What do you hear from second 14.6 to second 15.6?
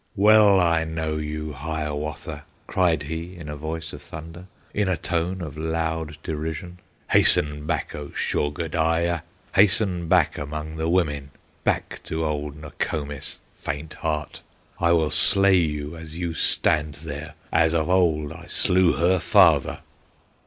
I will slay